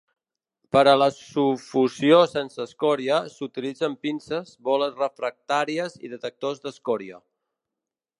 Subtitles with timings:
[0.75, 7.21] Per a la sufossió sense escòria, s'utilitzen pinces, boles refractàries i detectors d'escòria.